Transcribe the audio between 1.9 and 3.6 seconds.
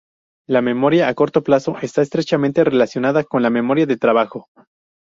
estrechamente relacionada con la